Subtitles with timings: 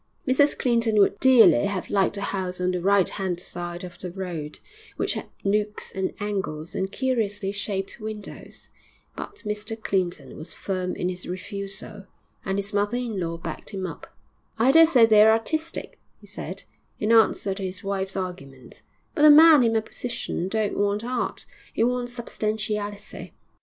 [0.27, 4.09] Mrs Clinton would dearly have liked a house on the right hand side of the
[4.11, 4.57] road,
[4.97, 8.69] which had nooks and angles and curiously shaped windows.
[9.15, 12.07] But Mr Clinton was firm in his refusal,
[12.43, 14.11] and his mother in law backed him up.
[14.57, 16.63] 'I dare say they're artistic,' he said,
[16.99, 18.81] in answer to his wife's argument,
[19.13, 23.33] 'but a man in my position don't want art he wants substantiality.